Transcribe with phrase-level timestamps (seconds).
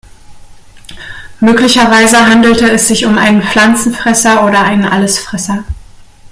[1.41, 5.63] Möglicherweise handelte es sich um einen Pflanzenfresser oder einen Allesfresser.